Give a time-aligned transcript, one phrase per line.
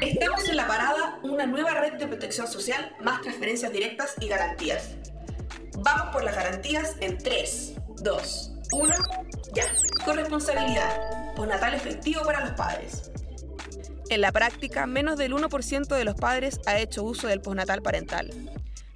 [0.00, 4.90] Estamos en la parada, una nueva red de protección social, más transferencias directas y garantías.
[5.78, 8.94] Vamos por las garantías en 3, 2, 1,
[9.54, 9.64] ya.
[10.04, 11.34] Corresponsabilidad.
[11.34, 13.10] Postnatal efectivo para los padres.
[14.10, 18.30] En la práctica, menos del 1% de los padres ha hecho uso del postnatal parental.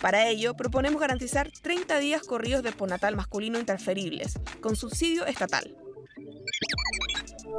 [0.00, 5.76] Para ello, proponemos garantizar 30 días corridos de postnatal masculino interferibles, con subsidio estatal.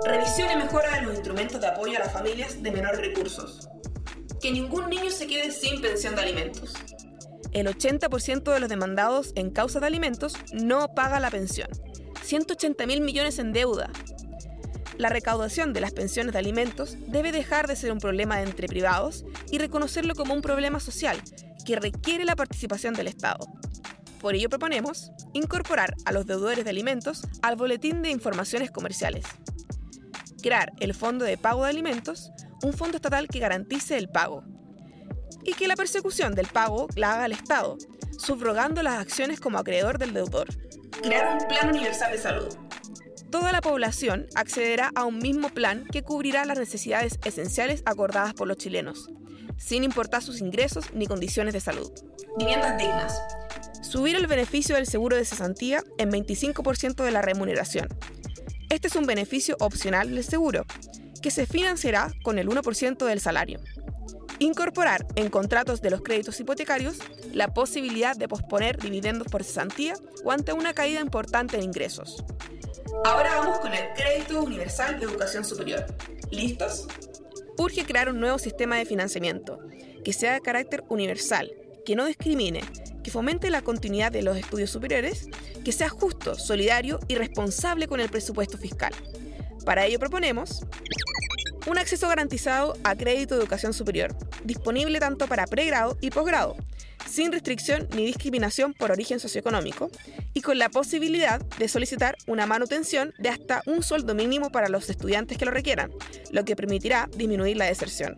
[0.05, 3.69] Revisión y mejora de los instrumentos de apoyo a las familias de menores recursos.
[4.41, 6.73] Que ningún niño se quede sin pensión de alimentos.
[7.51, 11.69] El 80% de los demandados en causa de alimentos no paga la pensión.
[12.23, 13.91] 180 mil millones en deuda,
[14.97, 19.25] la recaudación de las pensiones de alimentos debe dejar de ser un problema entre privados
[19.49, 21.19] y reconocerlo como un problema social
[21.65, 23.47] que requiere la participación del Estado.
[24.19, 29.25] Por ello proponemos incorporar a los deudores de alimentos al Boletín de Informaciones Comerciales.
[30.41, 32.31] Crear el Fondo de Pago de Alimentos,
[32.63, 34.43] un fondo estatal que garantice el pago.
[35.43, 37.77] Y que la persecución del pago la haga el Estado,
[38.17, 40.47] subrogando las acciones como acreedor del deudor.
[41.01, 42.57] Crear un Plan Universal de Salud
[43.31, 48.47] toda la población accederá a un mismo plan que cubrirá las necesidades esenciales acordadas por
[48.47, 49.09] los chilenos,
[49.57, 51.91] sin importar sus ingresos ni condiciones de salud.
[52.37, 53.19] Viviendas dignas.
[53.81, 57.87] Subir el beneficio del seguro de cesantía en 25% de la remuneración.
[58.71, 60.65] Este es un beneficio opcional del seguro,
[61.21, 63.59] que se financiará con el 1% del salario.
[64.39, 66.95] Incorporar en contratos de los créditos hipotecarios
[67.33, 72.23] la posibilidad de posponer dividendos por cesantía o ante una caída importante en ingresos.
[73.03, 75.85] Ahora vamos con el Crédito Universal de Educación Superior.
[76.31, 76.87] ¿Listos?
[77.57, 79.59] Urge crear un nuevo sistema de financiamiento
[80.05, 81.51] que sea de carácter universal,
[81.85, 82.61] que no discrimine,
[83.03, 85.27] que fomente la continuidad de los estudios superiores,
[85.63, 88.93] que sea justo, solidario y responsable con el presupuesto fiscal.
[89.65, 90.65] Para ello proponemos
[91.67, 96.55] un acceso garantizado a crédito de educación superior, disponible tanto para pregrado y posgrado,
[97.07, 99.91] sin restricción ni discriminación por origen socioeconómico
[100.33, 104.89] y con la posibilidad de solicitar una manutención de hasta un sueldo mínimo para los
[104.89, 105.91] estudiantes que lo requieran,
[106.31, 108.17] lo que permitirá disminuir la deserción.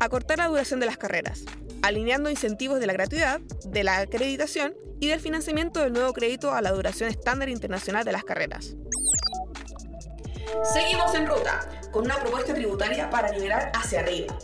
[0.00, 1.44] Acortar la duración de las carreras,
[1.82, 6.62] alineando incentivos de la gratuidad, de la acreditación y del financiamiento del nuevo crédito a
[6.62, 8.76] la duración estándar internacional de las carreras.
[10.72, 14.36] Seguimos en ruta, con una propuesta tributaria para liberar hacia arriba,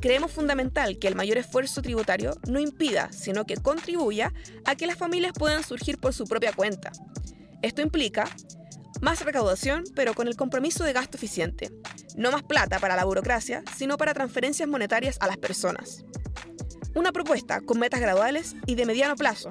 [0.00, 4.32] Creemos fundamental que el mayor esfuerzo tributario no impida, sino que contribuya
[4.64, 6.90] a que las familias puedan surgir por su propia cuenta.
[7.60, 8.24] Esto implica
[9.00, 11.70] más recaudación, pero con el compromiso de gasto eficiente.
[12.16, 16.04] No más plata para la burocracia, sino para transferencias monetarias a las personas.
[16.94, 19.48] Una propuesta con metas graduales y de mediano plazo.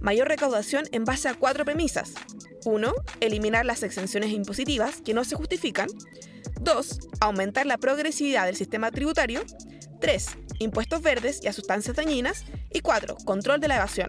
[0.00, 2.12] Mayor recaudación en base a cuatro premisas.
[2.64, 2.92] 1.
[3.20, 5.88] Eliminar las exenciones impositivas que no se justifican.
[6.60, 6.98] 2.
[7.20, 9.42] Aumentar la progresividad del sistema tributario.
[10.00, 10.26] 3.
[10.58, 12.44] Impuestos verdes y a sustancias dañinas.
[12.72, 13.16] Y 4.
[13.24, 14.08] Control de la evasión.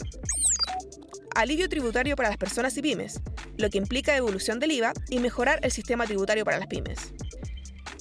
[1.36, 3.22] Alivio tributario para las personas y pymes,
[3.58, 7.14] lo que implica devolución del IVA y mejorar el sistema tributario para las pymes.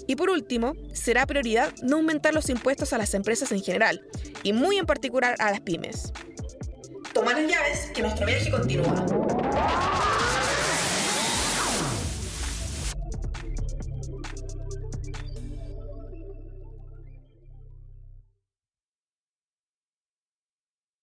[0.07, 4.07] Y por último, será prioridad no aumentar los impuestos a las empresas en general,
[4.43, 6.13] y muy en particular a las pymes.
[7.15, 9.42] Tomar las llaves que nuestro viaje continúa.